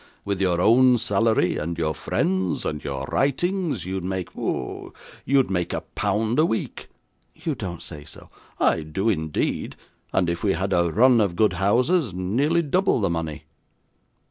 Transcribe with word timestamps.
With 0.25 0.41
your 0.41 0.59
own 0.59 0.97
salary, 0.97 1.57
and 1.57 1.77
your 1.77 1.93
friend's, 1.93 2.65
and 2.65 2.83
your 2.83 3.05
writings, 3.11 3.85
you'd 3.85 4.03
make 4.03 4.29
ah! 4.35 4.89
you'd 5.25 5.51
make 5.51 5.73
a 5.73 5.81
pound 5.93 6.39
a 6.39 6.45
week!' 6.47 6.89
'You 7.35 7.53
don't 7.53 7.83
say 7.83 8.03
so!' 8.03 8.31
'I 8.59 8.81
do 8.93 9.09
indeed, 9.09 9.75
and 10.11 10.27
if 10.27 10.43
we 10.43 10.53
had 10.53 10.73
a 10.73 10.89
run 10.91 11.21
of 11.21 11.35
good 11.35 11.53
houses, 11.53 12.15
nearly 12.15 12.63
double 12.63 12.99
the 12.99 13.11
money. 13.11 13.43